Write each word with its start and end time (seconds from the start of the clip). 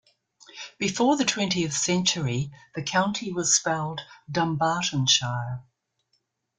Before 0.79 1.15
the 1.15 1.25
twentieth 1.25 1.73
century, 1.77 2.49
the 2.73 2.81
county 2.81 3.31
was 3.31 3.55
spelled 3.55 4.01
Dumbartonshire. 4.31 5.61